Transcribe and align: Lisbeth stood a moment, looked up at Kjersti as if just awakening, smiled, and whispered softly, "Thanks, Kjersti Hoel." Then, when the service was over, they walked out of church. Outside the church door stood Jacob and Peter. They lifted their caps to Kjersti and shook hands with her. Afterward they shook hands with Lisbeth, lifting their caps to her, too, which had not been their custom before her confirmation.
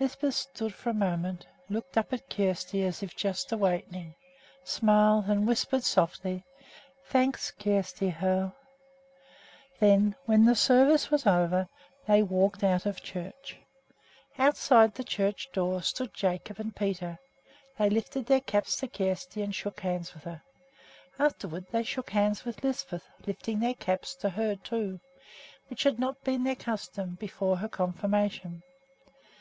Lisbeth 0.00 0.34
stood 0.34 0.74
a 0.86 0.92
moment, 0.92 1.46
looked 1.70 1.96
up 1.96 2.12
at 2.12 2.28
Kjersti 2.28 2.82
as 2.82 3.00
if 3.00 3.14
just 3.14 3.52
awakening, 3.52 4.16
smiled, 4.64 5.26
and 5.28 5.46
whispered 5.46 5.84
softly, 5.84 6.42
"Thanks, 7.04 7.52
Kjersti 7.52 8.08
Hoel." 8.10 8.52
Then, 9.78 10.16
when 10.26 10.44
the 10.46 10.56
service 10.56 11.12
was 11.12 11.28
over, 11.28 11.68
they 12.08 12.24
walked 12.24 12.64
out 12.64 12.86
of 12.86 13.04
church. 13.04 13.60
Outside 14.36 14.96
the 14.96 15.04
church 15.04 15.48
door 15.52 15.80
stood 15.82 16.12
Jacob 16.12 16.58
and 16.58 16.74
Peter. 16.74 17.20
They 17.78 17.88
lifted 17.88 18.26
their 18.26 18.40
caps 18.40 18.78
to 18.80 18.88
Kjersti 18.88 19.42
and 19.44 19.54
shook 19.54 19.78
hands 19.78 20.12
with 20.12 20.24
her. 20.24 20.42
Afterward 21.20 21.66
they 21.70 21.84
shook 21.84 22.10
hands 22.10 22.44
with 22.44 22.64
Lisbeth, 22.64 23.08
lifting 23.28 23.60
their 23.60 23.74
caps 23.74 24.16
to 24.16 24.30
her, 24.30 24.56
too, 24.56 24.98
which 25.70 25.84
had 25.84 26.00
not 26.00 26.24
been 26.24 26.42
their 26.42 26.56
custom 26.56 27.14
before 27.20 27.58
her 27.58 27.68
confirmation. 27.68 28.64